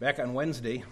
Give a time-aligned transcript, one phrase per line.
[0.00, 0.82] Back on Wednesday,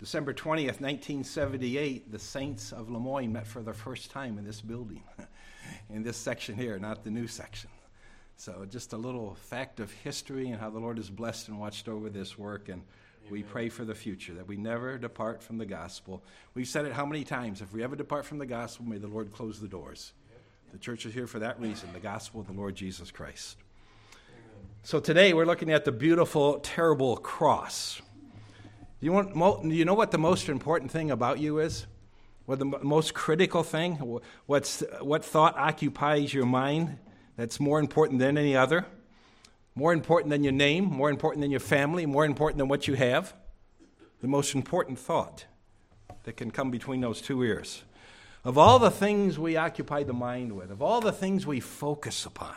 [0.00, 5.04] December 20th, 1978, the Saints of Lemoyne met for the first time in this building,
[5.88, 7.70] in this section here, not the new section.
[8.36, 11.88] So, just a little fact of history and how the Lord has blessed and watched
[11.88, 12.68] over this work.
[12.68, 12.82] And
[13.30, 16.24] we pray for the future that we never depart from the gospel.
[16.54, 17.62] We've said it how many times?
[17.62, 20.12] If we ever depart from the gospel, may the Lord close the doors.
[20.72, 23.58] The church is here for that reason the gospel of the Lord Jesus Christ.
[24.84, 28.02] So today we're looking at the beautiful, terrible cross.
[28.98, 31.86] You, want, you know what the most important thing about you is?
[32.46, 34.20] What the most critical thing?
[34.46, 36.98] What's, what thought occupies your mind
[37.36, 38.84] that's more important than any other?
[39.76, 42.94] More important than your name, more important than your family, more important than what you
[42.94, 43.34] have?
[44.20, 45.44] The most important thought
[46.24, 47.84] that can come between those two ears.
[48.44, 52.26] Of all the things we occupy the mind with, of all the things we focus
[52.26, 52.56] upon,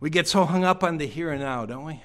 [0.00, 2.02] we get so hung up on the here and now, don't we?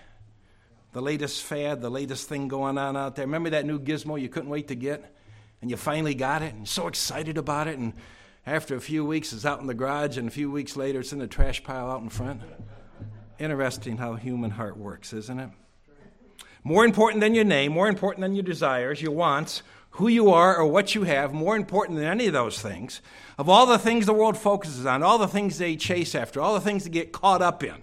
[0.91, 3.25] The latest fad, the latest thing going on out there.
[3.25, 5.13] Remember that new gizmo you couldn't wait to get?
[5.61, 7.79] And you finally got it, and so excited about it.
[7.79, 7.93] And
[8.45, 11.13] after a few weeks, it's out in the garage, and a few weeks later, it's
[11.13, 12.41] in the trash pile out in front.
[13.39, 15.49] Interesting how human heart works, isn't it?
[16.63, 20.57] More important than your name, more important than your desires, your wants, who you are
[20.57, 23.01] or what you have, more important than any of those things,
[23.37, 26.53] of all the things the world focuses on, all the things they chase after, all
[26.53, 27.75] the things they get caught up in,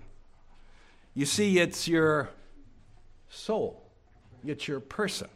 [1.15, 2.31] you see, it's your
[3.29, 3.83] soul,
[4.45, 5.29] it's your person.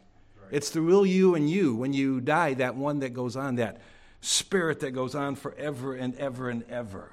[0.49, 3.81] It's the real you and you when you die, that one that goes on, that
[4.21, 7.11] spirit that goes on forever and ever and ever.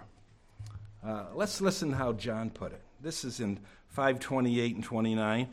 [1.05, 2.81] Uh, let's listen how John put it.
[3.01, 5.49] This is in 528 and 29.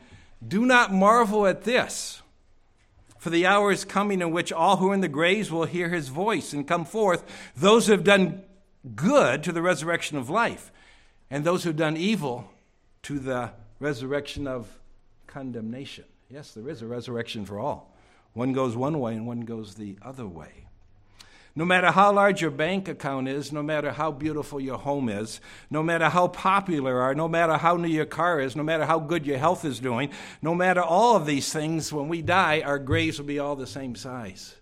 [0.46, 2.22] Do not marvel at this,
[3.18, 5.88] for the hour is coming in which all who are in the graves will hear
[5.88, 7.24] his voice and come forth,
[7.56, 8.42] those who have done
[8.96, 10.72] good to the resurrection of life,
[11.30, 12.51] and those who have done evil
[13.02, 13.50] to the
[13.80, 14.68] resurrection of
[15.26, 16.04] condemnation.
[16.30, 17.94] Yes, there is a resurrection for all.
[18.32, 20.66] One goes one way and one goes the other way.
[21.54, 25.38] No matter how large your bank account is, no matter how beautiful your home is,
[25.70, 28.98] no matter how popular are, no matter how new your car is, no matter how
[28.98, 30.10] good your health is doing,
[30.40, 33.66] no matter all of these things, when we die, our graves will be all the
[33.66, 34.56] same size.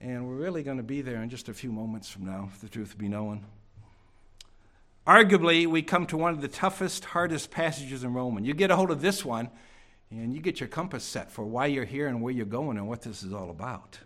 [0.00, 2.62] And we're really going to be there in just a few moments from now, if
[2.62, 3.44] the truth be known.
[5.08, 8.46] Arguably, we come to one of the toughest, hardest passages in Romans.
[8.46, 9.48] You get a hold of this one,
[10.10, 12.86] and you get your compass set for why you're here and where you're going and
[12.86, 13.98] what this is all about.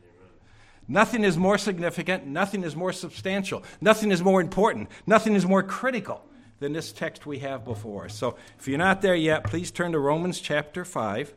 [0.87, 5.65] Nothing is more significant, nothing is more substantial, nothing is more important, nothing is more
[5.65, 6.25] critical
[6.61, 8.15] than this text we have before us.
[8.15, 11.35] So if you're not there yet, please turn to Romans chapter 5.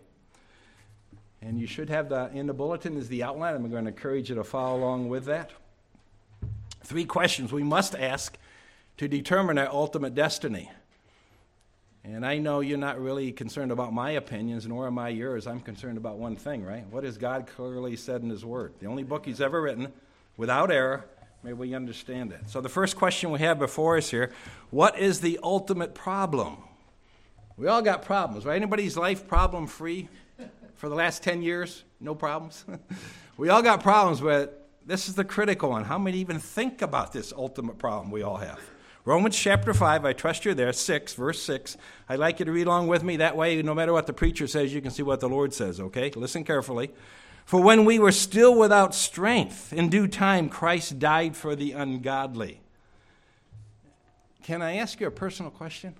[1.42, 3.56] And you should have the in the bulletin is the outline.
[3.56, 5.52] I'm going to encourage you to follow along with that.
[6.84, 8.38] Three questions we must ask
[8.98, 10.72] to determine our ultimate destiny.
[12.04, 15.48] And I know you're not really concerned about my opinions, nor am I yours.
[15.48, 16.86] I'm concerned about one thing, right?
[16.92, 18.74] What has God clearly said in His Word?
[18.80, 19.92] The only book He's ever written,
[20.38, 21.06] without error.
[21.42, 22.42] May we understand it.
[22.48, 24.32] So, the first question we have before us here
[24.70, 26.58] what is the ultimate problem?
[27.58, 28.56] We all got problems, right?
[28.56, 30.10] Anybody's life problem free
[30.76, 31.84] for the last 10 years?
[32.00, 32.66] No problems?
[33.38, 35.86] we all got problems, but this is the critical one.
[35.86, 38.60] How many even think about this ultimate problem we all have?
[39.06, 41.78] Romans chapter 5, I trust you're there, 6, verse 6.
[42.10, 43.18] I'd like you to read along with me.
[43.18, 45.80] That way, no matter what the preacher says, you can see what the Lord says,
[45.80, 46.10] okay?
[46.16, 46.90] Listen carefully.
[47.46, 52.62] For when we were still without strength, in due time Christ died for the ungodly.
[54.42, 55.94] Can I ask you a personal question?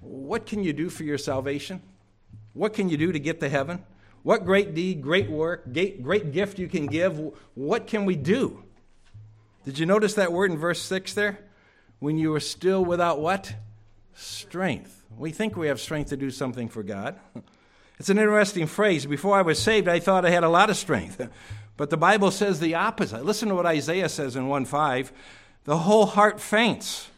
[0.00, 1.80] What can you do for your salvation?
[2.54, 3.84] What can you do to get to heaven?
[4.24, 7.20] What great deed, great work, great, gift you can give?
[7.54, 8.64] What can we do?
[9.64, 11.38] Did you notice that word in verse 6 there?
[11.98, 13.54] When you are still without what?
[14.14, 15.04] Strength.
[15.16, 17.18] We think we have strength to do something for God.
[17.98, 19.06] It's an interesting phrase.
[19.06, 21.18] Before I was saved, I thought I had a lot of strength.
[21.78, 23.24] But the Bible says the opposite.
[23.24, 25.12] Listen to what Isaiah says in 1 5.
[25.64, 27.10] The whole heart faints.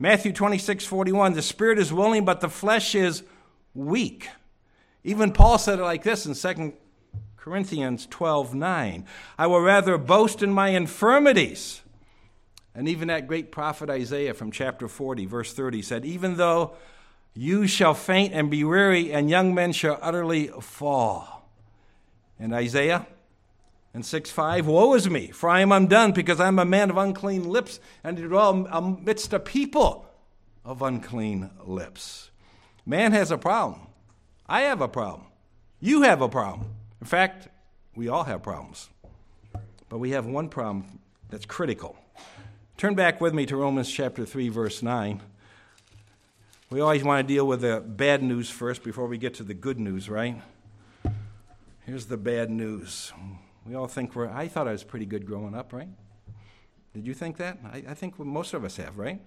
[0.00, 1.34] Matthew 26 41.
[1.34, 3.22] The spirit is willing, but the flesh is
[3.74, 4.28] weak.
[5.04, 6.72] Even Paul said it like this in 2
[7.36, 9.06] Corinthians 12 9.
[9.38, 11.82] I will rather boast in my infirmities
[12.74, 16.76] and even that great prophet Isaiah from chapter 40, verse 30 said, Even though
[17.34, 21.48] you shall faint and be weary, and young men shall utterly fall.
[22.38, 23.06] And Isaiah
[23.92, 26.90] in 6 5, Woe is me, for I am undone, because I am a man
[26.90, 30.08] of unclean lips, and dwell amidst a people
[30.64, 32.30] of unclean lips.
[32.86, 33.88] Man has a problem.
[34.46, 35.26] I have a problem.
[35.80, 36.68] You have a problem.
[37.00, 37.48] In fact,
[37.96, 38.88] we all have problems.
[39.88, 41.96] But we have one problem that's critical
[42.80, 45.20] Turn back with me to Romans chapter 3, verse 9.
[46.70, 49.52] We always want to deal with the bad news first before we get to the
[49.52, 50.40] good news, right?
[51.84, 53.12] Here's the bad news.
[53.66, 55.90] We all think we're, I thought I was pretty good growing up, right?
[56.94, 57.58] Did you think that?
[57.70, 59.20] I, I think most of us have, right?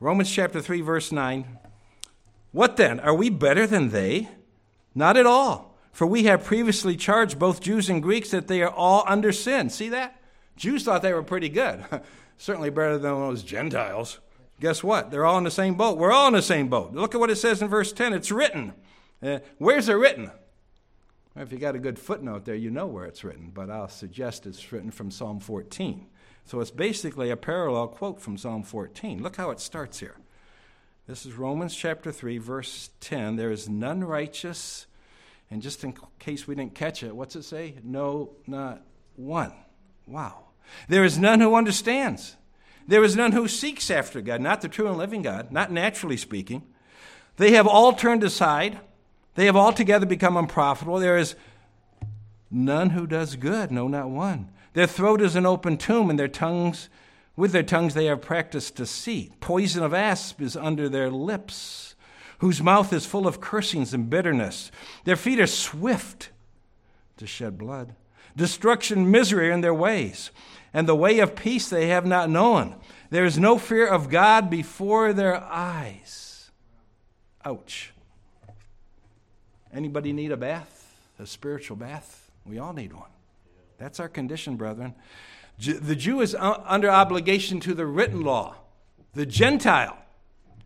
[0.00, 1.58] Romans chapter 3, verse 9.
[2.52, 3.00] What then?
[3.00, 4.30] Are we better than they?
[4.94, 5.76] Not at all.
[5.92, 9.68] For we have previously charged both Jews and Greeks that they are all under sin.
[9.68, 10.18] See that?
[10.56, 11.84] Jews thought they were pretty good.
[12.42, 14.18] Certainly better than those Gentiles.
[14.58, 15.12] Guess what?
[15.12, 15.96] They're all in the same boat.
[15.96, 16.92] We're all in the same boat.
[16.92, 18.12] Look at what it says in verse 10.
[18.12, 18.72] It's written.
[19.22, 20.32] Uh, where's it written?
[21.36, 24.44] If you got a good footnote there, you know where it's written, but I'll suggest
[24.44, 26.08] it's written from Psalm 14.
[26.44, 29.22] So it's basically a parallel quote from Psalm 14.
[29.22, 30.16] Look how it starts here.
[31.06, 33.36] This is Romans chapter 3, verse 10.
[33.36, 34.88] There is none righteous.
[35.48, 37.76] And just in case we didn't catch it, what's it say?
[37.84, 38.82] No, not
[39.14, 39.52] one.
[40.08, 40.46] Wow.
[40.88, 42.36] There is none who understands.
[42.86, 46.16] There is none who seeks after God, not the true and living God, not naturally
[46.16, 46.62] speaking.
[47.36, 48.80] They have all turned aside.
[49.34, 50.98] They have altogether become unprofitable.
[50.98, 51.34] There is
[52.50, 54.50] none who does good, no, not one.
[54.74, 56.88] Their throat is an open tomb, and their tongues,
[57.36, 59.40] with their tongues, they have practiced deceit.
[59.40, 61.94] Poison of asp is under their lips,
[62.38, 64.70] whose mouth is full of cursings and bitterness.
[65.04, 66.30] Their feet are swift
[67.18, 67.94] to shed blood.
[68.36, 70.30] Destruction, misery in their ways,
[70.72, 72.76] and the way of peace they have not known.
[73.10, 76.50] There is no fear of God before their eyes.
[77.44, 77.92] Ouch.
[79.72, 80.94] Anybody need a bath?
[81.18, 82.30] A spiritual bath?
[82.46, 83.10] We all need one.
[83.78, 84.94] That's our condition, brethren.
[85.58, 88.56] The Jew is uh, under obligation to the written law.
[89.14, 89.98] The Gentile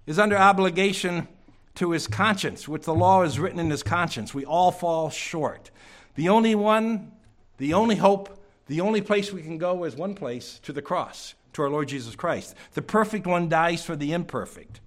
[0.06, 1.28] is under obligation
[1.74, 4.32] to his conscience, which the law is written in his conscience.
[4.32, 5.70] We all fall short.
[6.14, 7.12] The only one,
[7.58, 11.34] the only hope, the only place we can go is one place to the cross,
[11.54, 12.54] to our Lord Jesus Christ.
[12.74, 14.80] The perfect one dies for the imperfect.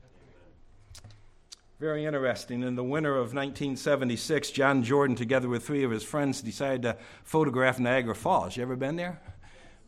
[1.79, 2.61] Very interesting.
[2.61, 6.97] In the winter of 1976, John Jordan, together with three of his friends, decided to
[7.23, 8.57] photograph Niagara Falls.
[8.57, 9.21] You ever been there?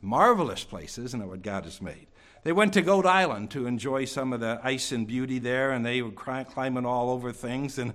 [0.01, 2.07] Marvelous place, isn't it, what God has made?
[2.44, 5.86] They went to Goat Island to enjoy some of the ice and beauty there, and
[5.86, 7.77] they were climbing all over things.
[7.77, 7.94] And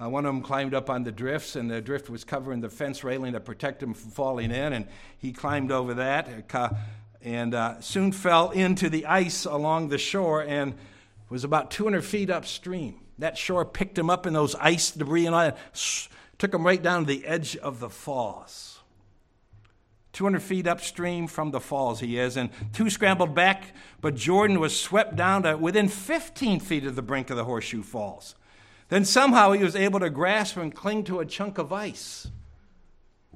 [0.00, 2.68] uh, one of them climbed up on the drifts, and the drift was covering the
[2.68, 4.72] fence railing to protect him from falling in.
[4.72, 4.86] And
[5.18, 6.70] he climbed over that uh,
[7.20, 10.74] and uh, soon fell into the ice along the shore and
[11.28, 13.00] was about 200 feet upstream.
[13.18, 15.52] That shore picked him up in those ice debris and all,
[16.38, 18.78] took him right down to the edge of the falls.
[20.12, 24.78] 200 feet upstream from the falls he is, and two scrambled back, but Jordan was
[24.78, 28.34] swept down to within 15 feet of the brink of the Horseshoe Falls.
[28.88, 32.28] Then somehow he was able to grasp and cling to a chunk of ice.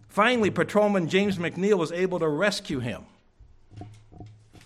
[0.08, 3.04] Finally, patrolman James McNeil was able to rescue him.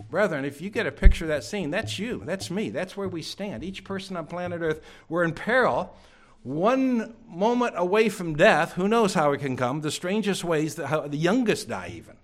[0.08, 3.08] Brethren, if you get a picture of that scene, that's you, that's me, that's where
[3.08, 3.64] we stand.
[3.64, 5.96] Each person on planet Earth, we're in peril,
[6.44, 8.74] one moment away from death.
[8.74, 9.80] Who knows how it can come?
[9.80, 12.16] The strangest ways, that how, the youngest die even.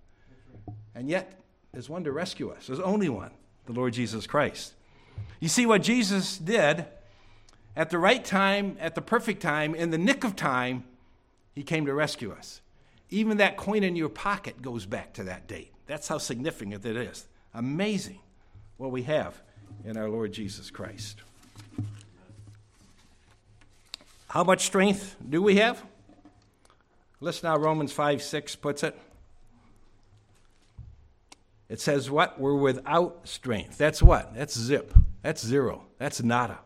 [0.94, 1.40] And yet,
[1.72, 2.68] there's one to rescue us.
[2.68, 3.32] There's only one,
[3.66, 4.74] the Lord Jesus Christ.
[5.40, 6.86] You see, what Jesus did
[7.76, 10.84] at the right time, at the perfect time, in the nick of time,
[11.54, 12.60] he came to rescue us.
[13.10, 15.72] Even that coin in your pocket goes back to that date.
[15.86, 17.26] That's how significant it is.
[17.54, 18.20] Amazing
[18.76, 19.40] what we have
[19.84, 21.20] in our Lord Jesus Christ.
[24.28, 25.82] How much strength do we have?
[27.20, 28.98] Listen how Romans 5 6 puts it.
[31.68, 32.40] It says what?
[32.40, 33.78] We're without strength.
[33.78, 34.34] That's what?
[34.34, 34.92] That's zip.
[35.22, 35.84] That's zero.
[35.98, 36.58] That's nada.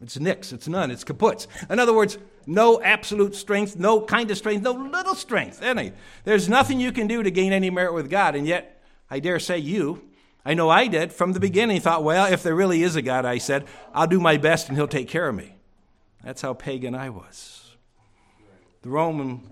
[0.00, 0.52] It's nix.
[0.52, 0.90] It's none.
[0.90, 1.46] It's kaputs.
[1.70, 5.92] In other words, no absolute strength, no kind of strength, no little strength, any.
[6.24, 8.34] There's nothing you can do to gain any merit with God.
[8.36, 10.02] And yet, I dare say you
[10.46, 11.80] I know I did from the beginning.
[11.80, 14.78] Thought, well, if there really is a God, I said, I'll do my best and
[14.78, 15.56] he'll take care of me.
[16.22, 17.76] That's how pagan I was.
[18.82, 19.42] The Roman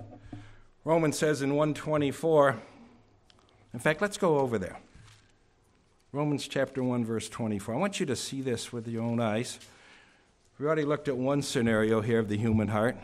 [0.84, 2.60] Roman says in 124,
[3.72, 4.78] in fact, let's go over there.
[6.12, 7.74] Romans chapter 1, verse 24.
[7.74, 9.58] I want you to see this with your own eyes.
[10.58, 12.96] We already looked at one scenario here of the human heart.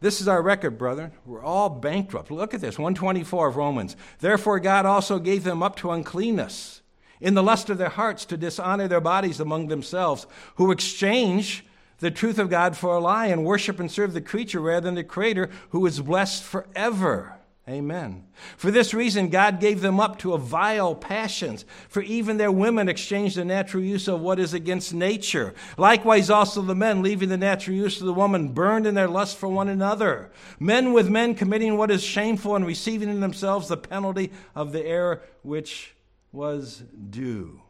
[0.00, 1.10] This is our record, brethren.
[1.26, 2.30] We're all bankrupt.
[2.30, 3.96] Look at this 124 of Romans.
[4.20, 6.82] Therefore, God also gave them up to uncleanness
[7.20, 11.64] in the lust of their hearts to dishonor their bodies among themselves, who exchange
[11.98, 14.94] the truth of God for a lie and worship and serve the creature rather than
[14.94, 17.37] the Creator who is blessed forever.
[17.68, 18.24] Amen.
[18.56, 22.88] For this reason, God gave them up to a vile passions, for even their women
[22.88, 25.52] exchanged the natural use of what is against nature.
[25.76, 29.36] Likewise, also the men, leaving the natural use of the woman, burned in their lust
[29.36, 30.30] for one another.
[30.58, 34.84] Men with men committing what is shameful and receiving in themselves the penalty of the
[34.86, 35.94] error which
[36.32, 37.60] was due.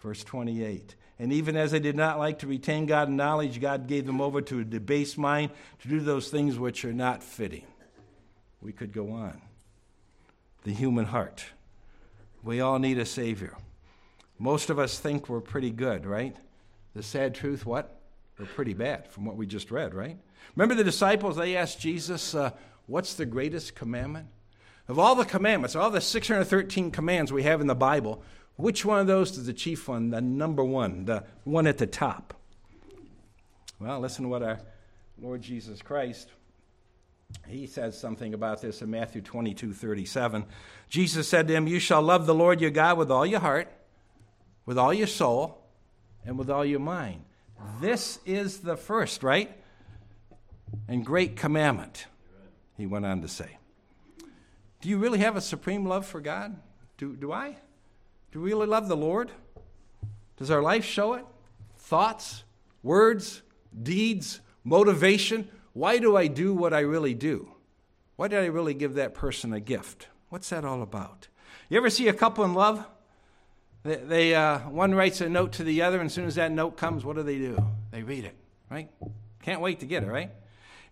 [0.00, 3.86] Verse 28 And even as they did not like to retain God in knowledge, God
[3.86, 5.52] gave them over to a debased mind
[5.82, 7.64] to do those things which are not fitting.
[8.64, 9.40] We could go on.
[10.64, 11.44] The human heart.
[12.42, 13.56] We all need a Savior.
[14.38, 16.34] Most of us think we're pretty good, right?
[16.94, 18.00] The sad truth, what?
[18.38, 20.16] We're pretty bad from what we just read, right?
[20.56, 22.50] Remember the disciples, they asked Jesus, uh,
[22.86, 24.28] What's the greatest commandment?
[24.88, 28.22] Of all the commandments, all the 613 commands we have in the Bible,
[28.56, 31.86] which one of those is the chief one, the number one, the one at the
[31.86, 32.34] top?
[33.78, 34.60] Well, listen to what our
[35.20, 36.28] Lord Jesus Christ,
[37.46, 40.44] he says something about this in Matthew 22 37.
[40.88, 43.72] Jesus said to him, You shall love the Lord your God with all your heart,
[44.66, 45.62] with all your soul,
[46.24, 47.22] and with all your mind.
[47.80, 49.50] This is the first, right?
[50.88, 52.06] And great commandment,
[52.76, 53.58] he went on to say.
[54.80, 56.56] Do you really have a supreme love for God?
[56.98, 57.56] Do, do I?
[58.32, 59.30] Do we really love the Lord?
[60.36, 61.24] Does our life show it?
[61.78, 62.44] Thoughts,
[62.82, 63.42] words,
[63.82, 65.48] deeds, motivation?
[65.74, 67.50] Why do I do what I really do?
[68.16, 70.06] Why did I really give that person a gift?
[70.30, 71.28] What's that all about?
[71.68, 72.86] You ever see a couple in love?
[73.82, 76.52] They, they uh, one writes a note to the other, and as soon as that
[76.52, 77.58] note comes, what do they do?
[77.90, 78.36] They read it,
[78.70, 78.88] right?
[79.42, 80.30] Can't wait to get it, right?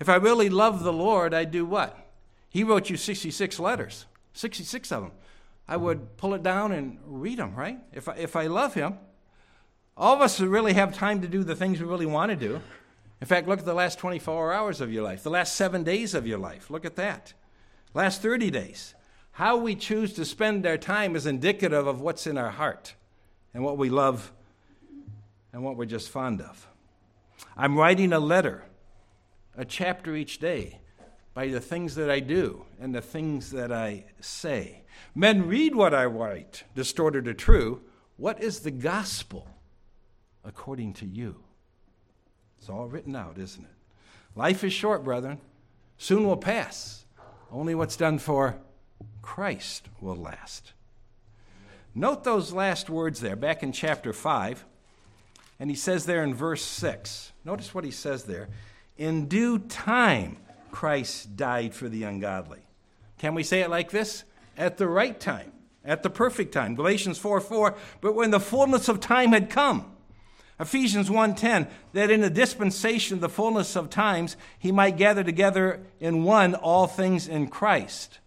[0.01, 1.97] If I really love the Lord, I'd do what?
[2.51, 5.13] He wrote you 66 letters, 66 of them.
[5.69, 7.79] I would pull it down and read them, right?
[7.93, 8.99] If I, if I love him,
[9.97, 12.61] all of us really have time to do the things we really want to do.
[13.23, 16.13] In fact, look at the last 24 hours of your life, the last seven days
[16.13, 16.71] of your life.
[16.71, 17.35] Look at that.
[17.95, 18.97] Last 30 days.
[19.31, 22.97] How we choose to spend our time is indicative of what's in our heart
[23.55, 24.33] and what we love
[25.53, 26.67] and what we're just fond of.
[27.57, 28.65] I'm writing a letter,
[29.57, 30.81] a chapter each day
[31.33, 34.83] by the things that I do and the things that I say.
[35.15, 37.83] Men read what I write, distorted or true.
[38.17, 39.47] What is the gospel
[40.43, 41.37] according to you?
[42.63, 43.71] It's all written out, isn't it?
[44.37, 45.41] Life is short, brethren.
[45.99, 47.05] Soon will pass.
[47.51, 48.57] Only what's done for
[49.21, 50.73] Christ will last.
[51.93, 54.65] Note those last words there, back in chapter 5.
[55.59, 57.33] And he says there in verse 6.
[57.45, 58.49] Notice what he says there.
[58.97, 60.37] In due time,
[60.71, 62.61] Christ died for the ungodly.
[63.19, 64.23] Can we say it like this?
[64.57, 65.51] At the right time,
[65.85, 66.77] at the perfect time.
[66.77, 67.77] Galatians 4 4.
[68.01, 69.92] But when the fullness of time had come,
[70.63, 75.81] Ephesians 1:10 that in the dispensation of the fullness of times he might gather together
[76.01, 78.19] in one all things in Christ.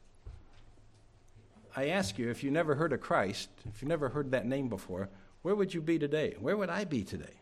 [1.75, 4.69] I ask you if you never heard of Christ, if you never heard that name
[4.69, 5.09] before,
[5.41, 6.35] where would you be today?
[6.39, 7.41] Where would I be today?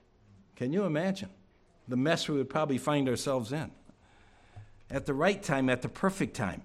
[0.56, 1.30] Can you imagine
[1.88, 3.72] the mess we would probably find ourselves in?
[4.94, 6.62] at the right time, at the perfect time.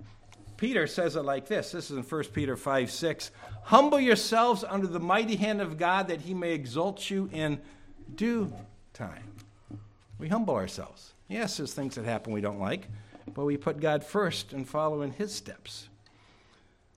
[0.58, 3.30] Peter says it like this this is in 1 Peter 5 6.
[3.64, 7.60] Humble yourselves under the mighty hand of God that he may exalt you in
[8.14, 8.52] due
[8.92, 9.32] time.
[10.18, 11.12] We humble ourselves.
[11.28, 12.88] Yes, there's things that happen we don't like,
[13.34, 15.88] but we put God first and follow in his steps.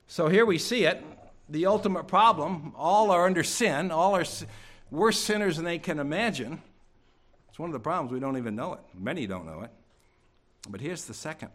[0.08, 1.04] So here we see it.
[1.50, 4.26] The ultimate problem all are under sin, all are
[4.90, 6.62] worse sinners than they can imagine.
[7.50, 8.80] It's one of the problems we don't even know it.
[8.94, 9.72] Many don't know it.
[10.70, 11.50] But here's the second.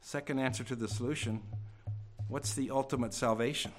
[0.00, 1.42] Second answer to the solution
[2.28, 3.72] what's the ultimate salvation?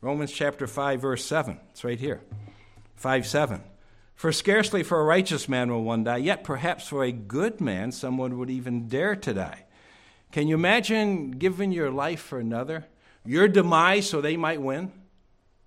[0.00, 1.58] Romans chapter 5, verse 7.
[1.70, 2.20] It's right here.
[3.00, 3.62] 5 7.
[4.14, 7.92] For scarcely for a righteous man will one die, yet perhaps for a good man
[7.92, 9.64] someone would even dare to die.
[10.32, 12.84] Can you imagine giving your life for another?
[13.24, 14.92] Your demise so they might win?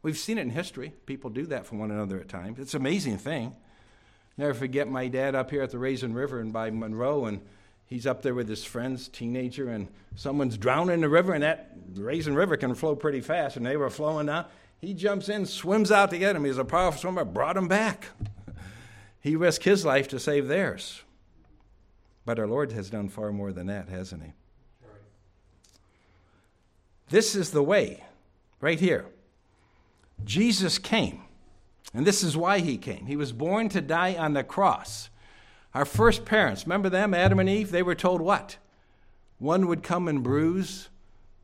[0.03, 0.93] We've seen it in history.
[1.07, 2.59] People do that for one another at times.
[2.59, 3.55] It's an amazing thing.
[4.37, 7.41] Never forget my dad up here at the Raisin River and by Monroe, and
[7.87, 11.71] he's up there with his friends, teenager, and someone's drowning in the river, and that
[11.95, 14.45] Raisin River can flow pretty fast, and they were flowing down.
[14.83, 16.43] He jumps in, swims out to get him.
[16.43, 18.07] He's a powerful swimmer, brought him back.
[19.21, 21.03] he risked his life to save theirs.
[22.25, 24.33] But our Lord has done far more than that, hasn't he?
[27.07, 28.03] This is the way,
[28.59, 29.05] right here.
[30.25, 31.21] Jesus came
[31.93, 33.05] and this is why he came.
[33.05, 35.09] He was born to die on the cross.
[35.73, 37.71] Our first parents, remember them, Adam and Eve?
[37.71, 38.57] They were told what?
[39.37, 40.89] One would come and bruise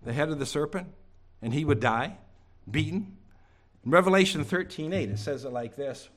[0.04, 0.88] the head of the serpent,
[1.42, 2.18] and he would die,
[2.70, 3.16] beaten.
[3.90, 6.10] In Revelation 13 8, it says it like this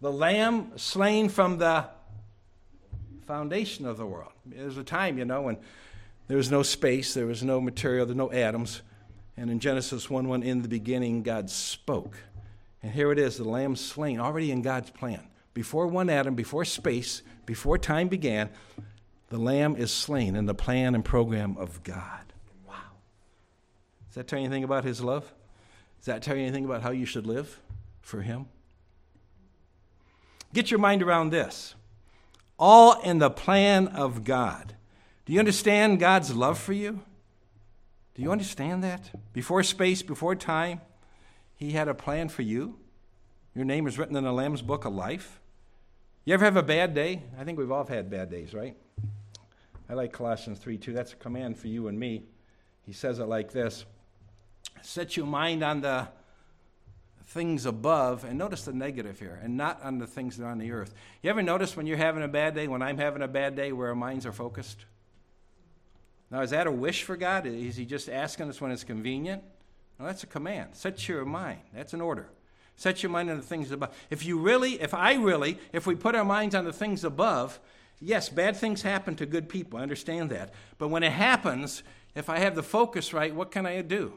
[0.00, 1.84] The lamb slain from the
[3.26, 4.32] foundation of the world.
[4.46, 5.58] There was a time, you know, when
[6.26, 8.80] there was no space, there was no material, there were no atoms.
[9.36, 12.16] And in Genesis 1 1, in the beginning, God spoke.
[12.82, 15.20] And here it is the lamb slain, already in God's plan.
[15.52, 18.48] Before one atom, before space, before time began,
[19.28, 22.32] the lamb is slain in the plan and program of God.
[22.66, 22.76] Wow.
[24.06, 25.30] Does that tell you anything about his love?
[25.98, 27.60] Does that tell you anything about how you should live
[28.00, 28.46] for him?
[30.54, 31.74] Get your mind around this.
[32.58, 34.74] All in the plan of God.
[35.26, 37.00] Do you understand God's love for you?
[38.14, 39.10] Do you understand that?
[39.32, 40.80] Before space, before time,
[41.54, 42.78] He had a plan for you.
[43.54, 45.40] Your name is written in the Lamb's Book of Life.
[46.24, 47.22] You ever have a bad day?
[47.38, 48.76] I think we've all had bad days, right?
[49.88, 50.92] I like Colossians 3 2.
[50.92, 52.24] That's a command for you and me.
[52.82, 53.84] He says it like this
[54.82, 56.08] Set your mind on the
[57.26, 60.58] things above, and notice the negative here, and not on the things that are on
[60.58, 60.94] the earth.
[61.22, 63.70] You ever notice when you're having a bad day, when I'm having a bad day,
[63.70, 64.86] where our minds are focused?
[66.30, 67.46] Now, is that a wish for God?
[67.46, 69.42] Is He just asking us when it's convenient?
[69.98, 70.70] No, that's a command.
[70.72, 71.60] Set your mind.
[71.74, 72.28] That's an order.
[72.76, 73.94] Set your mind on the things above.
[74.08, 77.58] If you really, if I really, if we put our minds on the things above,
[78.00, 79.78] yes, bad things happen to good people.
[79.78, 80.54] I understand that.
[80.78, 81.82] But when it happens,
[82.14, 84.14] if I have the focus right, what can I do?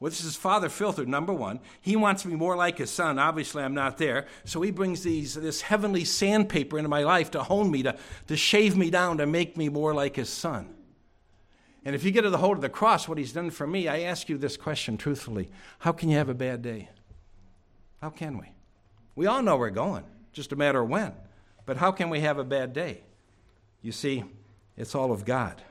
[0.00, 1.60] Well, this is father filtered, number one.
[1.80, 3.18] He wants me more like his son.
[3.18, 4.26] Obviously, I'm not there.
[4.44, 7.96] So he brings these, this heavenly sandpaper into my life to hone me, to,
[8.26, 10.74] to shave me down, to make me more like his son.
[11.84, 13.88] And if you get to the hold of the cross, what he's done for me,
[13.88, 16.88] I ask you this question truthfully How can you have a bad day?
[18.00, 18.46] How can we?
[19.14, 21.12] We all know we're going, just a matter of when.
[21.66, 23.02] But how can we have a bad day?
[23.80, 24.24] You see,
[24.76, 25.62] it's all of God.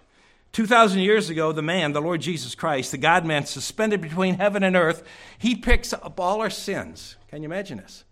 [0.54, 4.62] 2,000 years ago, the man, the Lord Jesus Christ, the God man, suspended between heaven
[4.62, 5.04] and earth,
[5.40, 7.16] he picks up all our sins.
[7.30, 8.04] Can you imagine this?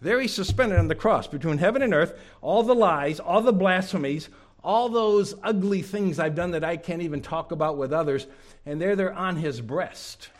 [0.00, 3.52] There he's suspended on the cross between heaven and earth, all the lies, all the
[3.52, 4.30] blasphemies,
[4.64, 8.26] all those ugly things I've done that I can't even talk about with others,
[8.64, 10.30] and there they're on his breast.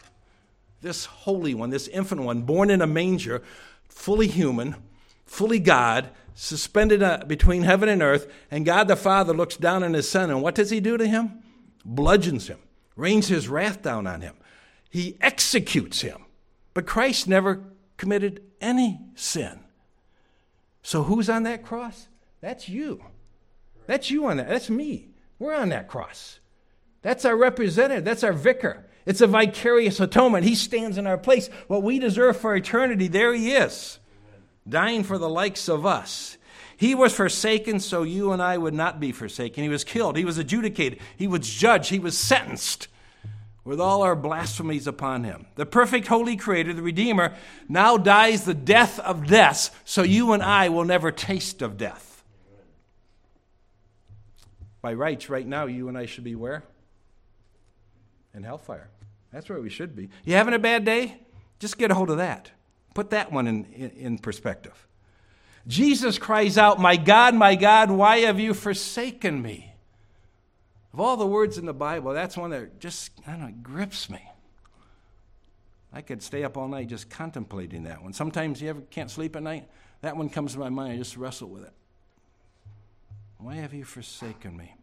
[0.81, 3.43] This holy one, this infant one, born in a manger,
[3.87, 4.77] fully human,
[5.27, 9.93] fully God, suspended uh, between heaven and earth, and God the Father looks down on
[9.93, 11.43] his son, and what does he do to him?
[11.85, 12.59] Bludgeons him,
[12.97, 14.35] rains his wrath down on him.
[14.91, 16.25] He executes him.
[16.75, 17.65] But Christ never
[17.97, 19.61] committed any sin.
[20.83, 22.09] So who's on that cross?
[22.41, 23.05] That's you.
[23.87, 24.49] That's you on that.
[24.49, 25.09] That's me.
[25.39, 26.39] We're on that cross.
[27.03, 28.05] That's our representative.
[28.05, 28.87] That's our vicar.
[29.07, 30.45] It's a vicarious atonement.
[30.45, 31.49] He stands in our place.
[31.67, 33.99] What we deserve for eternity, there he is,
[34.69, 36.37] dying for the likes of us.
[36.81, 39.63] He was forsaken so you and I would not be forsaken.
[39.63, 40.17] He was killed.
[40.17, 40.99] He was adjudicated.
[41.15, 41.91] He was judged.
[41.91, 42.89] He was sentenced
[43.67, 45.45] with all our blasphemies upon him.
[45.57, 47.35] The perfect holy creator, the Redeemer,
[47.69, 52.25] now dies the death of death so you and I will never taste of death.
[54.81, 56.65] By rights, right now, you and I should be where?
[58.33, 58.89] In hellfire.
[59.35, 60.09] That's where we should be.
[60.25, 61.19] You having a bad day?
[61.59, 62.53] Just get a hold of that.
[62.95, 64.87] Put that one in, in, in perspective.
[65.71, 69.73] Jesus cries out, My God, my God, why have you forsaken me?
[70.93, 74.21] Of all the words in the Bible, that's one that just, don't know, grips me.
[75.93, 78.13] I could stay up all night just contemplating that one.
[78.13, 79.69] Sometimes you ever can't sleep at night?
[80.01, 80.95] That one comes to my mind.
[80.95, 81.73] I just wrestle with it.
[83.39, 84.75] Why have you forsaken me?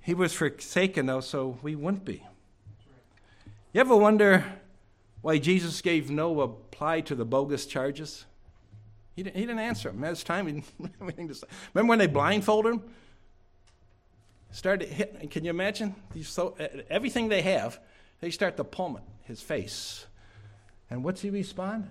[0.00, 2.24] He was forsaken, though, so we wouldn't be.
[3.74, 4.46] You ever wonder
[5.20, 8.24] why Jesus gave no reply to the bogus charges?
[9.20, 10.02] He didn't, he didn't answer them.
[10.02, 11.46] At his time, he didn't anything to say.
[11.74, 12.82] Remember when they blindfolded him?
[14.50, 15.94] Started hitting, can you imagine?
[16.22, 16.56] So,
[16.88, 17.78] everything they have,
[18.22, 20.06] they start to pummel his face.
[20.88, 21.90] And what's he respond?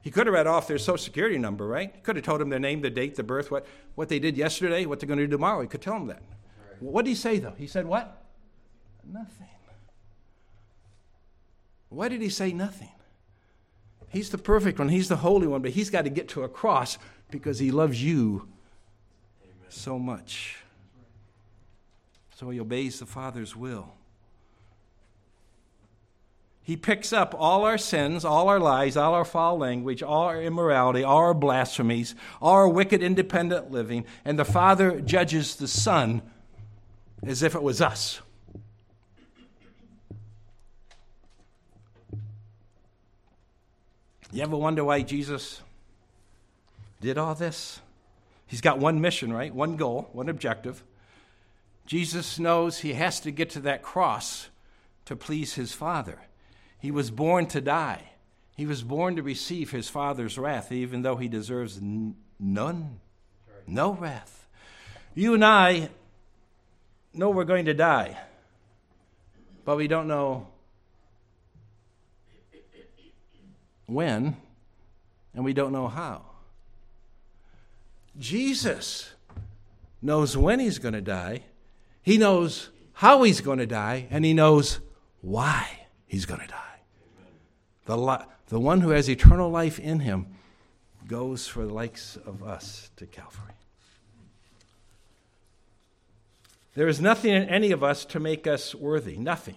[0.00, 1.90] He could have read off their social security number, right?
[1.92, 4.36] He could have told them their name, the date, the birth, what, what they did
[4.36, 5.60] yesterday, what they're going to do tomorrow.
[5.60, 6.22] He could tell them that.
[6.22, 6.82] Right.
[6.82, 7.54] What did he say, though?
[7.58, 8.22] He said what?
[9.04, 9.48] Nothing.
[11.88, 12.92] Why did he say nothing?
[14.10, 16.48] He's the perfect one, he's the holy one, but he's got to get to a
[16.48, 16.98] cross
[17.30, 18.48] because he loves you
[19.42, 19.70] Amen.
[19.70, 20.56] so much.
[22.34, 23.94] So he obeys the Father's will.
[26.62, 30.40] He picks up all our sins, all our lies, all our foul language, all our
[30.42, 36.22] immorality, all our blasphemies, all our wicked independent living, and the Father judges the Son
[37.22, 38.20] as if it was us.
[44.32, 45.60] You ever wonder why Jesus
[47.00, 47.80] did all this?
[48.46, 49.52] He's got one mission, right?
[49.52, 50.84] One goal, one objective.
[51.84, 54.48] Jesus knows he has to get to that cross
[55.06, 56.20] to please his Father.
[56.78, 58.10] He was born to die.
[58.56, 63.00] He was born to receive his Father's wrath, even though he deserves n- none,
[63.66, 64.46] no wrath.
[65.14, 65.88] You and I
[67.12, 68.18] know we're going to die,
[69.64, 70.46] but we don't know
[73.90, 74.36] when,
[75.34, 76.22] and we don't know how.
[78.18, 79.10] Jesus
[80.02, 81.42] knows when he's going to die,
[82.02, 84.80] he knows how he's going to die, and he knows
[85.20, 86.56] why he's going to die.
[87.86, 90.26] The, the one who has eternal life in him
[91.06, 93.54] goes for the likes of us to Calvary.
[96.74, 99.16] There is nothing in any of us to make us worthy.
[99.16, 99.56] Nothing.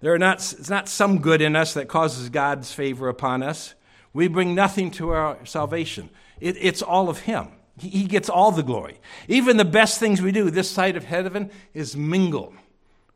[0.00, 3.74] There are not, it's not some good in us that causes God's favor upon us.
[4.12, 6.10] We bring nothing to our salvation.
[6.40, 7.48] It, it's all of Him.
[7.78, 8.98] He, he gets all the glory.
[9.28, 12.54] Even the best things we do this side of heaven is mingled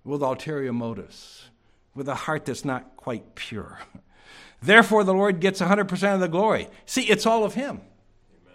[0.04, 1.48] with ulterior motives,
[1.94, 3.78] with a heart that's not quite pure.
[4.62, 6.68] Therefore, the Lord gets 100% of the glory.
[6.86, 7.80] See, it's all of Him.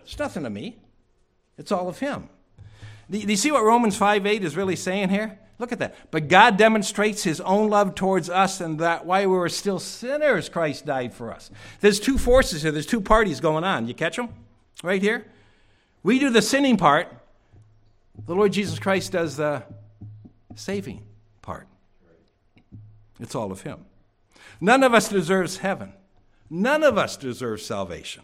[0.04, 0.78] It's nothing to me,
[1.58, 2.30] it's all of Him.
[3.10, 5.40] Do you see what Romans 5 8 is really saying here?
[5.60, 5.96] Look at that.
[6.10, 10.48] But God demonstrates his own love towards us, and that while we were still sinners,
[10.48, 11.52] Christ died for us.
[11.82, 13.88] There's two forces here, there's two parties going on.
[13.88, 14.30] You catch them?
[14.82, 15.28] Right here?
[16.02, 17.14] We do the sinning part,
[18.26, 19.64] the Lord Jesus Christ does the
[20.56, 21.04] saving
[21.42, 21.68] part.
[23.20, 23.86] It's all of him.
[24.62, 25.94] None of us deserves heaven.
[26.50, 28.24] None of us deserves salvation.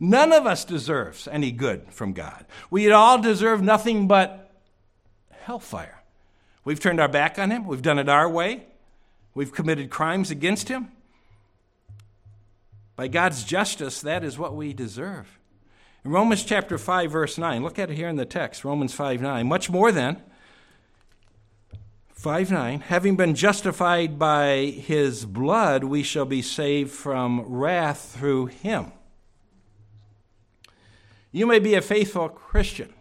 [0.00, 2.46] None of us deserves any good from God.
[2.70, 4.52] We all deserve nothing but
[5.30, 5.93] hellfire.
[6.64, 8.66] We've turned our back on Him, we've done it our way,
[9.34, 10.88] we've committed crimes against Him.
[12.96, 15.38] By God's justice, that is what we deserve.
[16.04, 19.20] In Romans chapter 5, verse 9, look at it here in the text, Romans 5
[19.20, 19.46] 9.
[19.46, 20.22] Much more than,
[22.12, 28.46] 5 9, having been justified by his blood, we shall be saved from wrath through
[28.46, 28.92] him.
[31.32, 32.94] You may be a faithful Christian.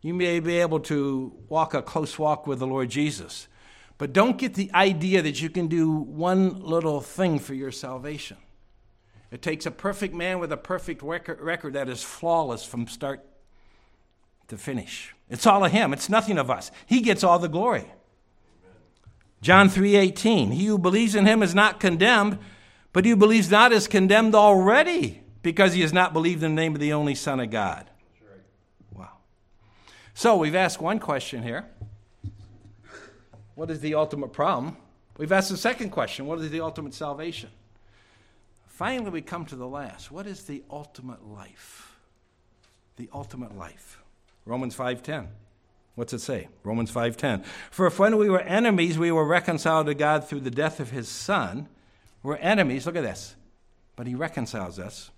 [0.00, 3.48] You may be able to walk a close walk with the Lord Jesus.
[3.98, 8.36] But don't get the idea that you can do one little thing for your salvation.
[9.30, 13.26] It takes a perfect man with a perfect record that is flawless from start
[14.46, 15.14] to finish.
[15.28, 15.92] It's all of him.
[15.92, 16.70] It's nothing of us.
[16.86, 17.92] He gets all the glory.
[19.42, 22.38] John 3:18 He who believes in him is not condemned,
[22.92, 26.60] but he who believes not is condemned already because he has not believed in the
[26.60, 27.90] name of the only Son of God.
[30.18, 31.64] So we've asked one question here
[33.54, 34.76] What is the ultimate problem?
[35.16, 37.50] We've asked the second question What is the ultimate salvation?
[38.66, 40.10] Finally, we come to the last.
[40.10, 41.96] What is the ultimate life?
[42.96, 44.02] The ultimate life.
[44.44, 45.28] Romans 5:10.
[45.94, 46.48] What's it say?
[46.64, 47.44] Romans 5:10.
[47.70, 50.90] For if when we were enemies we were reconciled to God through the death of
[50.90, 51.68] his son,
[52.24, 53.36] we're enemies, look at this.
[53.94, 55.12] But he reconciles us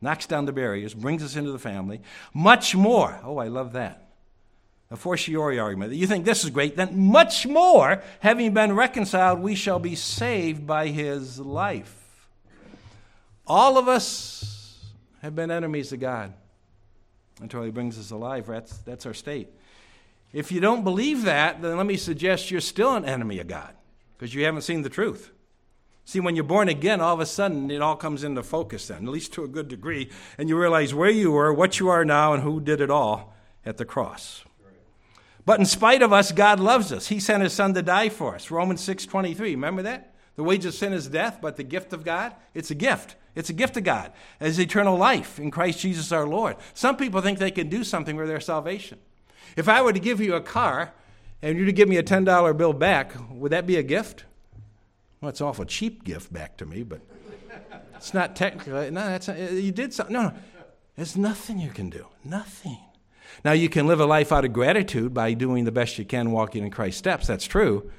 [0.00, 2.02] knocks down the barriers, brings us into the family.
[2.34, 4.11] Much more, oh, I love that.
[4.92, 5.90] A fortiori argument.
[5.90, 9.94] That you think this is great, then much more, having been reconciled, we shall be
[9.94, 12.28] saved by his life.
[13.46, 14.78] All of us
[15.22, 16.34] have been enemies of God
[17.40, 18.46] until he brings us alive.
[18.46, 19.48] That's, that's our state.
[20.34, 23.74] If you don't believe that, then let me suggest you're still an enemy of God
[24.18, 25.30] because you haven't seen the truth.
[26.04, 29.06] See, when you're born again, all of a sudden it all comes into focus then,
[29.06, 32.04] at least to a good degree, and you realize where you were, what you are
[32.04, 34.44] now, and who did it all at the cross.
[35.44, 37.08] But in spite of us, God loves us.
[37.08, 38.50] He sent his son to die for us.
[38.50, 39.50] Romans 6:23.
[39.50, 40.14] Remember that?
[40.36, 43.16] The wages of sin is death, but the gift of God, it's a gift.
[43.34, 44.12] It's a gift of God.
[44.40, 46.56] It's eternal life in Christ Jesus our Lord.
[46.74, 48.98] Some people think they can do something for their salvation.
[49.56, 50.92] If I were to give you a car
[51.42, 54.24] and you to give me a $10 bill back, would that be a gift?
[55.20, 57.00] Well, it's an awful cheap gift back to me, but
[57.96, 58.88] it's not technically.
[58.88, 60.14] Uh, no, that's not, uh, you did something.
[60.14, 60.34] No, no.
[60.96, 62.06] There's nothing you can do.
[62.24, 62.78] Nothing.
[63.44, 66.30] Now, you can live a life out of gratitude by doing the best you can,
[66.30, 67.26] walking in Christ's steps.
[67.26, 67.90] That's true.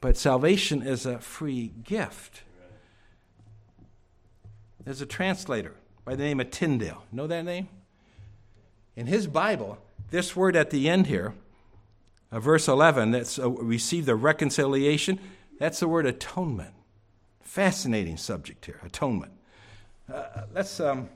[0.00, 2.42] But salvation is a free gift.
[4.84, 7.04] There's a translator by the name of Tyndale.
[7.12, 7.68] Know that name?
[8.96, 9.78] In his Bible,
[10.10, 11.34] this word at the end here,
[12.32, 15.20] uh, verse 11, that's uh, receive the reconciliation.
[15.58, 16.74] That's the word atonement.
[17.42, 19.32] Fascinating subject here, atonement.
[20.12, 21.08] Uh, let's um,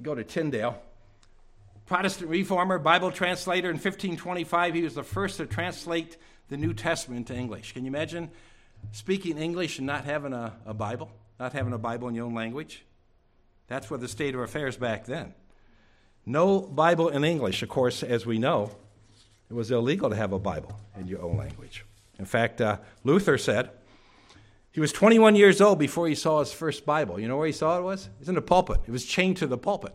[0.00, 0.80] go to Tyndale.
[1.92, 4.74] Protestant reformer, Bible translator in 1525.
[4.74, 6.16] He was the first to translate
[6.48, 7.74] the New Testament into English.
[7.74, 8.30] Can you imagine
[8.92, 11.10] speaking English and not having a, a Bible?
[11.38, 12.82] Not having a Bible in your own language?
[13.66, 15.34] That's what the state of affairs back then.
[16.24, 18.70] No Bible in English, of course, as we know.
[19.50, 21.84] It was illegal to have a Bible in your own language.
[22.18, 23.68] In fact, uh, Luther said
[24.70, 27.20] he was 21 years old before he saw his first Bible.
[27.20, 28.06] You know where he saw it was?
[28.06, 28.80] It was in the pulpit.
[28.86, 29.92] It was chained to the pulpit.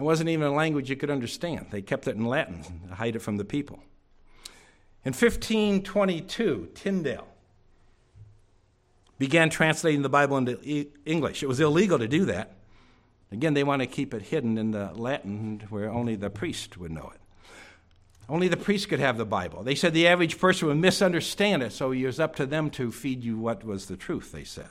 [0.00, 1.66] It wasn't even a language you could understand.
[1.70, 3.82] They kept it in Latin to hide it from the people.
[5.04, 7.28] In 1522, Tyndale
[9.18, 11.42] began translating the Bible into English.
[11.42, 12.54] It was illegal to do that.
[13.30, 16.92] Again, they want to keep it hidden in the Latin where only the priest would
[16.92, 17.20] know it.
[18.26, 19.62] Only the priest could have the Bible.
[19.62, 22.90] They said the average person would misunderstand it, so it was up to them to
[22.90, 24.70] feed you what was the truth, they said.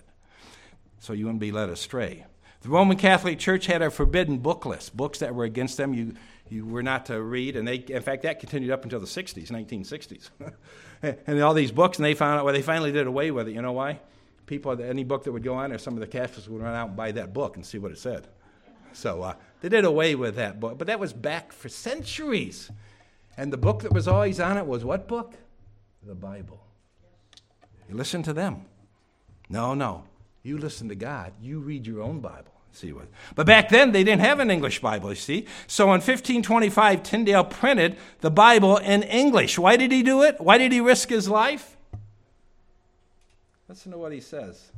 [1.00, 2.26] So you wouldn't be led astray.
[2.62, 5.93] The Roman Catholic Church had a forbidden book list, books that were against them.
[5.93, 6.13] You,
[6.50, 9.50] you were not to read, and they, in fact, that continued up until the 60s,
[9.50, 10.30] 1960s.
[11.28, 13.54] and all these books, and they found out, well, they finally did away with it.
[13.54, 14.02] You know why?
[14.45, 16.89] People, any book that would go on there, some of the Catholics would run out
[16.89, 18.28] and buy that book and see what it said.
[18.91, 22.72] So uh, they did away with that book, but that was back for centuries.
[23.38, 25.36] And the book that was always on it was what book?
[26.06, 26.60] The Bible.
[27.88, 28.65] You listen to them.
[29.50, 30.04] No, no.
[30.50, 31.34] You listen to God.
[31.40, 32.52] You read your own Bible.
[32.72, 33.06] See what?
[33.36, 35.46] But back then they didn't have an English Bible, you see.
[35.68, 39.60] So in 1525, Tyndale printed the Bible in English.
[39.60, 40.42] Why did he do it?
[40.42, 41.78] Why did he risk his life?
[43.68, 44.72] Listen to what he says.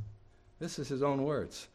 [0.59, 1.69] This is his own words.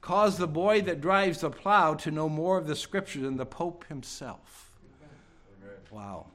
[0.00, 3.46] Cause the boy that drives the plow to know more of the scripture than the
[3.46, 4.70] Pope himself.
[5.90, 6.26] Wow.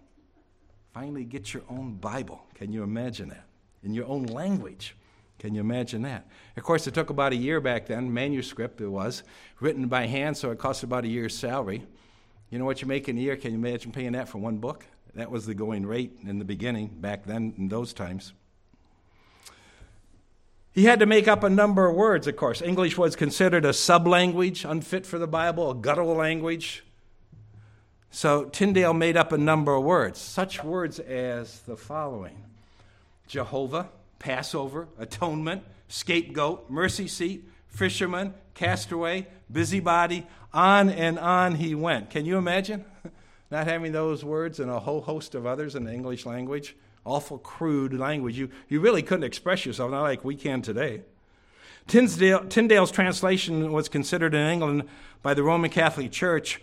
[0.94, 2.42] Finally, get your own Bible.
[2.56, 3.46] Can you imagine that?
[3.84, 4.98] In your own language.
[5.40, 6.28] Can you imagine that?
[6.58, 9.24] Of course, it took about a year back then, manuscript it was,
[9.60, 11.82] written by hand, so it cost about a year's salary.
[12.50, 13.38] You know what you make in a year?
[13.38, 14.86] Can you imagine paying that for one book?
[15.16, 18.34] That was the going rate in the beginning, back then, in those times.
[20.72, 22.62] He had to make up a number of words, of course.
[22.62, 26.84] English was considered a sub language, unfit for the Bible, a guttural language.
[28.12, 32.44] So Tyndale made up a number of words, such words as the following
[33.28, 33.90] Jehovah,
[34.20, 42.10] Passover, atonement, scapegoat, mercy seat, fisherman, castaway, busybody, on and on he went.
[42.10, 42.86] Can you imagine
[43.52, 46.76] not having those words and a whole host of others in the English language?
[47.06, 48.38] Awful crude language.
[48.38, 51.02] You, you really couldn't express yourself, not like we can today.
[51.88, 54.84] Tyndale, Tyndale's translation was considered in England
[55.24, 56.62] by the Roman Catholic Church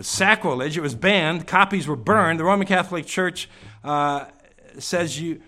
[0.00, 0.76] sacrilege.
[0.76, 1.46] It was banned.
[1.46, 2.38] Copies were burned.
[2.38, 3.48] The Roman Catholic Church
[3.82, 4.26] uh,
[4.78, 5.40] says you,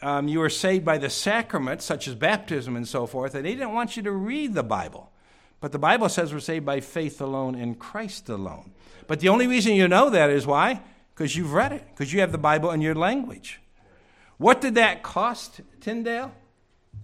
[0.00, 3.54] um, you were saved by the sacraments, such as baptism and so forth, and they
[3.54, 5.12] didn't want you to read the Bible.
[5.60, 8.72] But the Bible says we're saved by faith alone in Christ alone.
[9.06, 10.82] But the only reason you know that is why?
[11.14, 13.60] Because you've read it, because you have the Bible in your language.
[14.36, 16.32] What did that cost Tyndale?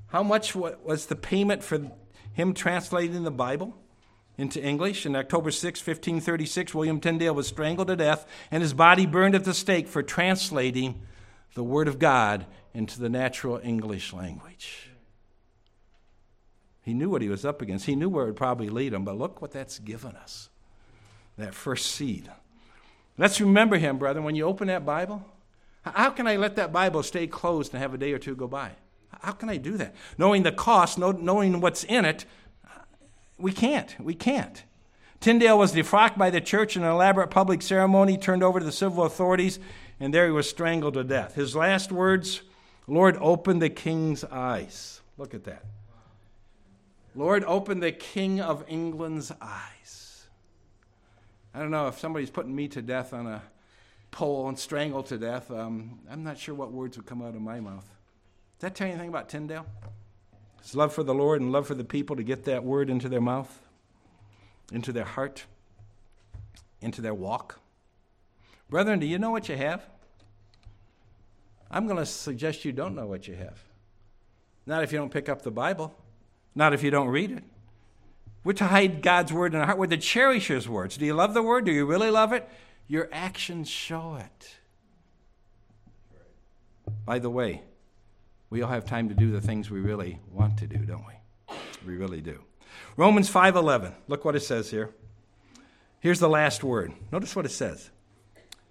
[0.07, 1.91] How much was the payment for
[2.33, 3.77] him translating the Bible?
[4.37, 5.07] into English.
[5.07, 9.45] In October 6, 1536, William Tyndale was strangled to death and his body burned at
[9.45, 11.03] the stake for translating
[11.55, 14.91] the Word of God into the natural English language.
[16.83, 17.87] He knew what he was up against.
[17.87, 20.51] He knew where it would probably lead him, but look what that's given us
[21.37, 22.31] that first seed.
[23.17, 25.25] Let's remember him, brother, when you open that Bible.
[25.83, 28.47] How can I let that Bible stay closed and have a day or two go
[28.47, 28.73] by?
[29.21, 29.95] How can I do that?
[30.19, 32.25] Knowing the cost, knowing what's in it,
[33.39, 33.95] we can't.
[34.01, 34.63] We can't.
[35.21, 38.73] Tyndale was defrocked by the church in an elaborate public ceremony, turned over to the
[38.73, 39.59] civil authorities,
[40.01, 41.35] and there he was strangled to death.
[41.35, 42.43] His last words
[42.87, 45.01] Lord, open the king's eyes.
[45.17, 45.65] Look at that.
[47.15, 50.27] Lord, open the king of England's eyes.
[51.55, 53.43] I don't know if somebody's putting me to death on a
[54.11, 55.51] pole and strangled to death.
[55.51, 57.87] Um, I'm not sure what words would come out of my mouth.
[58.59, 59.67] Does that tell you anything about Tyndale?
[60.61, 63.09] His love for the Lord and love for the people to get that word into
[63.09, 63.61] their mouth,
[64.73, 65.45] into their heart,
[66.81, 67.61] into their walk.
[68.69, 69.85] Brethren, do you know what you have?
[71.71, 73.63] I'm going to suggest you don't know what you have.
[74.67, 75.95] Not if you don't pick up the Bible,
[76.55, 77.45] not if you don't read it.
[78.45, 79.79] We're to hide God's word in our heart.
[79.79, 80.97] We're to cherish His words.
[80.97, 81.65] Do you love the word?
[81.65, 82.49] Do you really love it?
[82.87, 84.57] Your actions show it.
[87.07, 87.63] By the way,
[88.51, 91.57] we all have time to do the things we really want to do, don't we?
[91.87, 92.41] We really do.
[92.97, 93.95] Romans 5:11.
[94.09, 94.91] Look what it says here.
[96.01, 96.93] Here's the last word.
[97.11, 97.91] Notice what it says.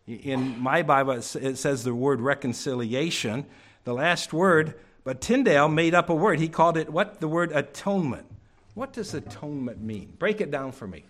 [0.06, 3.46] In my Bible, it says the word reconciliation,
[3.86, 6.40] the last word, but Tyndale made up a word.
[6.40, 7.20] He called it what?
[7.22, 8.26] The word atonement.
[8.74, 10.14] What does atonement mean?
[10.18, 11.06] Break it down for me.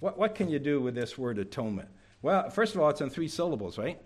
[0.00, 1.88] What, what can you do with this word atonement?
[2.22, 4.00] Well, first of all, it's in three syllables, right?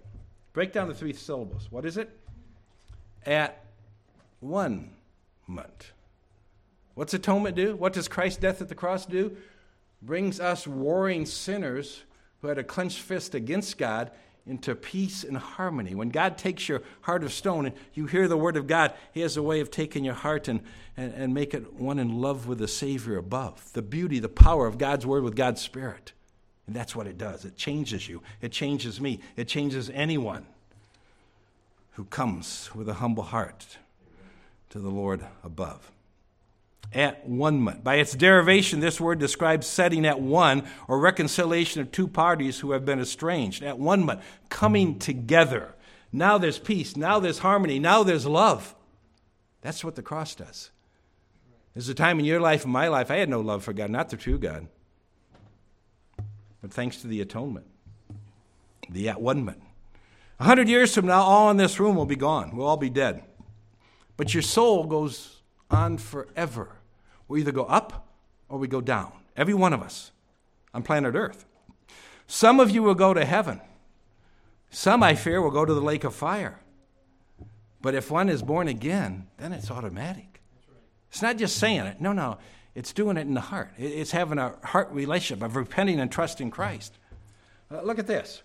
[0.53, 1.69] Break down the three syllables.
[1.71, 2.11] What is it?
[3.25, 3.65] At
[4.41, 4.91] one
[5.47, 5.93] ment.
[6.95, 7.77] What's atonement do?
[7.77, 9.37] What does Christ's death at the cross do?
[10.03, 12.03] Brings us warring sinners
[12.47, 14.13] who had a clenched fist against God
[14.47, 15.97] into peace and harmony.
[15.97, 19.23] When God takes your heart of stone and you hear the word of God, He
[19.23, 20.61] has a way of taking your heart and,
[20.97, 23.73] and, and make it one in love with the Savior above.
[23.73, 26.13] The beauty, the power of God's word with God's Spirit.
[26.69, 27.45] And that's what it does.
[27.45, 28.23] It changes you.
[28.41, 29.19] It changes me.
[29.35, 30.47] It changes anyone
[31.95, 33.79] who comes with a humble heart
[34.71, 35.91] to the Lord above.
[36.93, 37.85] At one ment.
[37.85, 42.71] By its derivation, this word describes setting at one or reconciliation of two parties who
[42.71, 43.63] have been estranged.
[43.63, 45.75] At one ment, coming together.
[46.13, 46.97] Now there's peace.
[46.97, 47.79] Now there's harmony.
[47.79, 48.75] Now there's love.
[49.61, 50.71] That's what the cross does.
[51.75, 53.91] There's a time in your life and my life I had no love for God,
[53.91, 54.69] not the true God.
[56.63, 57.67] But thanks to the atonement,
[58.89, 59.55] the at one.
[60.41, 62.57] A hundred years from now, all in this room will be gone.
[62.57, 63.23] We'll all be dead.
[64.17, 65.36] But your soul goes
[65.71, 66.77] on forever.
[67.29, 68.09] We either go up
[68.49, 69.13] or we go down.
[69.37, 70.13] Every one of us
[70.73, 71.45] on planet Earth.
[72.27, 73.61] Some of you will go to heaven.
[74.71, 76.59] Some, I fear, will go to the lake of fire.
[77.81, 80.43] But if one is born again, then it's automatic.
[81.09, 82.01] It's not just saying it.
[82.01, 82.39] No, no.
[82.75, 83.71] It's doing it in the heart.
[83.79, 86.99] It's having a heart relationship of repenting and trusting Christ.
[87.71, 88.43] Uh, look at this.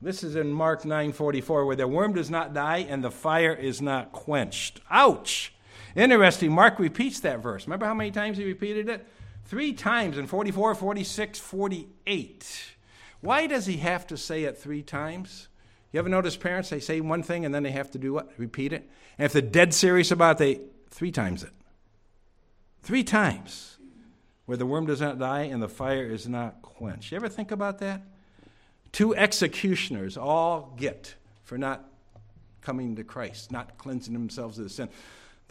[0.00, 3.82] This is in Mark 9:44 where the worm does not die and the fire is
[3.82, 4.80] not quenched.
[4.90, 5.52] Ouch.
[5.94, 6.52] Interesting.
[6.52, 7.66] Mark repeats that verse.
[7.66, 9.06] Remember how many times he repeated it?
[9.46, 12.74] 3 times in 44, 46, 48.
[13.20, 15.48] Why does he have to say it 3 times?
[15.92, 18.32] You ever notice parents they say one thing and then they have to do what?
[18.38, 18.90] Repeat it.
[19.18, 21.52] And if they're dead serious about it, they three times it.
[22.82, 23.76] Three times
[24.46, 27.12] where the worm does not die and the fire is not quenched.
[27.12, 28.02] You ever think about that?
[28.90, 31.84] Two executioners all get for not
[32.62, 34.88] coming to Christ, not cleansing themselves of the sin.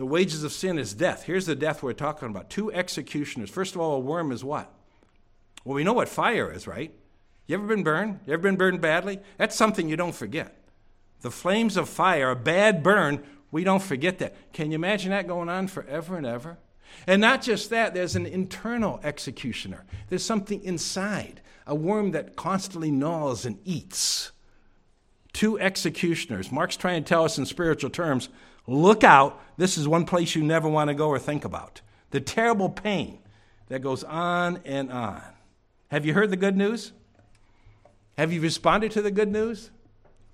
[0.01, 1.25] The wages of sin is death.
[1.25, 2.49] Here's the death we're talking about.
[2.49, 3.51] Two executioners.
[3.51, 4.73] First of all, a worm is what?
[5.63, 6.91] Well, we know what fire is, right?
[7.45, 8.19] You ever been burned?
[8.25, 9.19] You ever been burned badly?
[9.37, 10.57] That's something you don't forget.
[11.19, 14.51] The flames of fire, a bad burn, we don't forget that.
[14.53, 16.57] Can you imagine that going on forever and ever?
[17.05, 19.85] And not just that, there's an internal executioner.
[20.09, 24.31] There's something inside, a worm that constantly gnaws and eats.
[25.31, 26.51] Two executioners.
[26.51, 28.29] Mark's trying to tell us in spiritual terms
[28.67, 29.41] look out.
[29.57, 31.81] This is one place you never want to go or think about.
[32.11, 33.19] The terrible pain
[33.69, 35.21] that goes on and on.
[35.89, 36.91] Have you heard the good news?
[38.17, 39.71] Have you responded to the good news?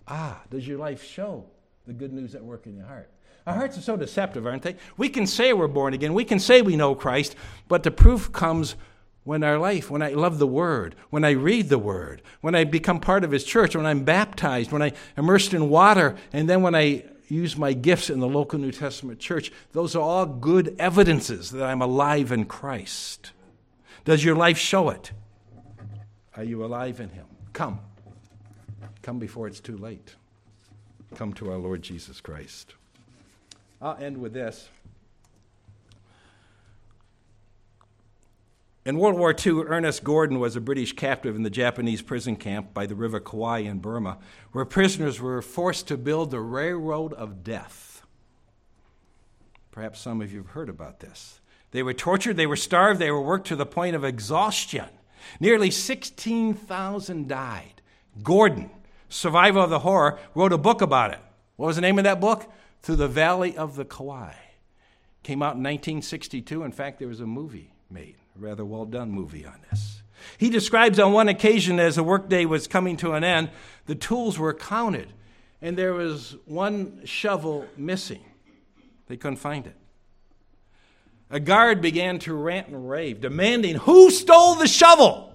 [0.07, 1.45] Ah, does your life show
[1.85, 3.09] the good news at work in your heart?
[3.45, 4.75] Our hearts are so deceptive, aren't they?
[4.97, 7.35] We can say we're born again, we can say we know Christ,
[7.67, 8.75] but the proof comes
[9.23, 12.63] when our life, when I love the Word, when I read the Word, when I
[12.63, 16.61] become part of His church, when I'm baptized, when I immersed in water, and then
[16.61, 19.51] when I use my gifts in the local New Testament church.
[19.71, 23.31] Those are all good evidences that I'm alive in Christ.
[24.05, 25.11] Does your life show it?
[26.35, 27.25] Are you alive in Him?
[27.53, 27.79] Come.
[29.01, 30.15] Come before it's too late.
[31.15, 32.75] Come to our Lord Jesus Christ.
[33.81, 34.69] I'll end with this.
[38.87, 42.73] In World War II, Ernest Gordon was a British captive in the Japanese prison camp
[42.73, 44.17] by the River Kwai in Burma,
[44.53, 48.01] where prisoners were forced to build the railroad of death.
[49.71, 51.41] Perhaps some of you have heard about this.
[51.71, 54.87] They were tortured, they were starved, they were worked to the point of exhaustion.
[55.41, 57.81] Nearly 16,000 died.
[58.23, 58.69] Gordon,
[59.09, 61.19] survivor of the horror, wrote a book about it.
[61.57, 62.49] What was the name of that book?
[62.83, 64.33] through the valley of the Kwai.
[65.23, 66.63] Came out in 1962.
[66.63, 70.01] In fact, there was a movie made, rather well done movie on this.
[70.37, 73.49] He describes on one occasion as the workday was coming to an end,
[73.85, 75.13] the tools were counted,
[75.61, 78.23] and there was one shovel missing.
[79.07, 79.75] They couldn't find it.
[81.29, 85.33] A guard began to rant and rave, demanding, Who stole the shovel?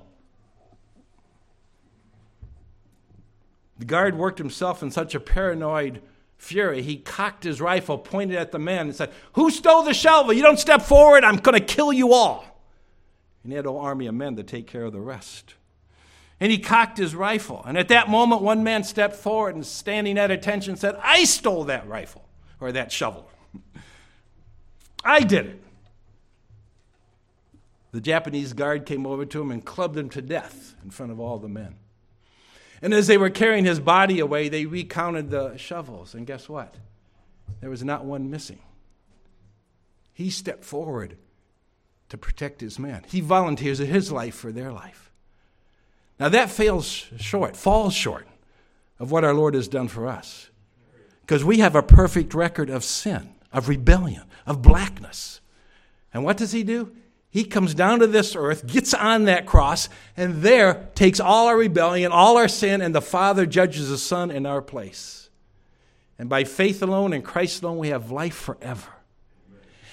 [3.78, 6.02] The guard worked himself in such a paranoid
[6.38, 10.32] fury, he cocked his rifle, pointed at the men, and said, Who stole the shovel?
[10.32, 12.51] You don't step forward, I'm going to kill you all.
[13.42, 15.54] And he had an army of men to take care of the rest.
[16.40, 17.62] And he cocked his rifle.
[17.66, 21.64] And at that moment, one man stepped forward and, standing at attention, said, I stole
[21.64, 22.28] that rifle
[22.60, 23.30] or that shovel.
[25.04, 25.62] I did it.
[27.92, 31.20] The Japanese guard came over to him and clubbed him to death in front of
[31.20, 31.76] all the men.
[32.80, 36.14] And as they were carrying his body away, they recounted the shovels.
[36.14, 36.74] And guess what?
[37.60, 38.58] There was not one missing.
[40.12, 41.16] He stepped forward
[42.12, 43.02] to protect his men.
[43.08, 45.10] He volunteers his life for their life.
[46.20, 48.28] Now that fails short, falls short
[48.98, 50.50] of what our Lord has done for us.
[51.22, 55.40] Because we have a perfect record of sin, of rebellion, of blackness.
[56.12, 56.94] And what does he do?
[57.30, 61.56] He comes down to this earth, gets on that cross, and there takes all our
[61.56, 65.30] rebellion, all our sin, and the Father judges the Son in our place.
[66.18, 69.01] And by faith alone and Christ alone, we have life forever.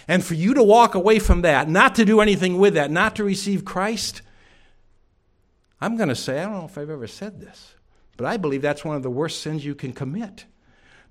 [0.09, 3.15] And for you to walk away from that, not to do anything with that, not
[3.17, 4.23] to receive Christ,
[5.79, 7.75] I'm going to say, I don't know if I've ever said this,
[8.17, 10.45] but I believe that's one of the worst sins you can commit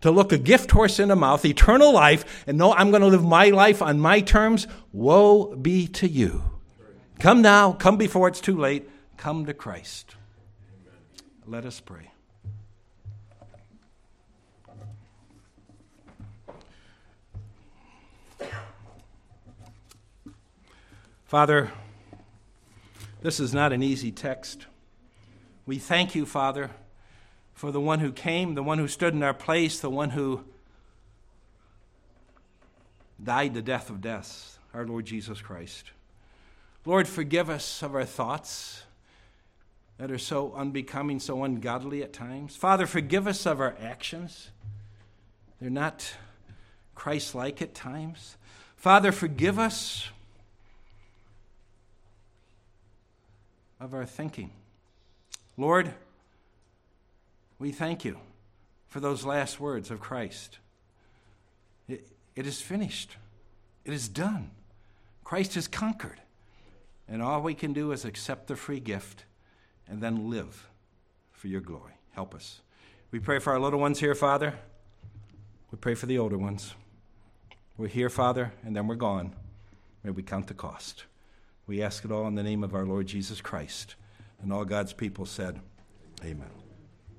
[0.00, 3.06] to look a gift horse in the mouth, eternal life, and know I'm going to
[3.06, 6.42] live my life on my terms, woe be to you.
[7.20, 10.16] Come now, come before it's too late, come to Christ.
[11.46, 12.10] Let us pray.
[21.28, 21.70] Father,
[23.20, 24.64] this is not an easy text.
[25.66, 26.70] We thank you, Father,
[27.52, 30.42] for the one who came, the one who stood in our place, the one who
[33.22, 35.90] died the death of death, our Lord Jesus Christ.
[36.86, 38.84] Lord, forgive us of our thoughts
[39.98, 42.56] that are so unbecoming, so ungodly at times.
[42.56, 44.48] Father, forgive us of our actions.
[45.60, 46.10] They're not
[46.94, 48.38] Christ like at times.
[48.76, 50.08] Father, forgive us
[53.80, 54.50] of our thinking.
[55.56, 55.92] Lord,
[57.58, 58.18] we thank you
[58.86, 60.58] for those last words of Christ.
[61.88, 62.06] It,
[62.36, 63.16] it is finished,
[63.84, 64.50] it is done.
[65.24, 66.20] Christ has conquered.
[67.06, 69.24] And all we can do is accept the free gift
[69.88, 70.68] and then live
[71.32, 71.94] for your glory.
[72.12, 72.60] Help us.
[73.10, 74.54] We pray for our little ones here, Father.
[75.70, 76.74] We pray for the older ones.
[77.78, 79.34] We're here, Father, and then we're gone.
[80.02, 81.04] May we count the cost.
[81.68, 83.94] We ask it all in the name of our Lord Jesus Christ.
[84.42, 85.60] And all God's people said,
[86.24, 86.67] Amen.